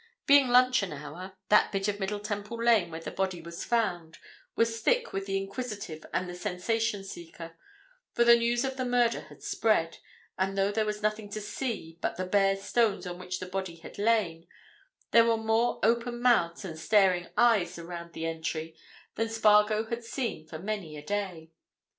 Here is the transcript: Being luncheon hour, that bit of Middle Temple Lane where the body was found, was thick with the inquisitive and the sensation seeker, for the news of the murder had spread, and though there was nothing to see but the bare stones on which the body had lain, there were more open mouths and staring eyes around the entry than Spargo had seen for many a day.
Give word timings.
Being 0.25 0.47
luncheon 0.47 0.91
hour, 0.93 1.33
that 1.49 1.71
bit 1.71 1.87
of 1.87 1.99
Middle 1.99 2.19
Temple 2.19 2.57
Lane 2.63 2.89
where 2.89 2.99
the 2.99 3.11
body 3.11 3.39
was 3.39 3.63
found, 3.63 4.17
was 4.55 4.81
thick 4.81 5.13
with 5.13 5.27
the 5.27 5.37
inquisitive 5.37 6.03
and 6.11 6.27
the 6.27 6.33
sensation 6.33 7.03
seeker, 7.03 7.55
for 8.15 8.23
the 8.23 8.35
news 8.35 8.65
of 8.65 8.77
the 8.77 8.83
murder 8.83 9.21
had 9.29 9.43
spread, 9.43 9.99
and 10.39 10.57
though 10.57 10.71
there 10.71 10.87
was 10.87 11.03
nothing 11.03 11.29
to 11.29 11.39
see 11.39 11.99
but 12.01 12.17
the 12.17 12.25
bare 12.25 12.55
stones 12.55 13.05
on 13.05 13.19
which 13.19 13.39
the 13.39 13.45
body 13.45 13.75
had 13.75 13.99
lain, 13.99 14.47
there 15.11 15.23
were 15.25 15.37
more 15.37 15.79
open 15.83 16.19
mouths 16.19 16.65
and 16.65 16.79
staring 16.79 17.27
eyes 17.37 17.77
around 17.77 18.13
the 18.13 18.25
entry 18.25 18.75
than 19.13 19.29
Spargo 19.29 19.85
had 19.85 20.03
seen 20.03 20.47
for 20.47 20.57
many 20.57 20.97
a 20.97 21.05
day. 21.05 21.51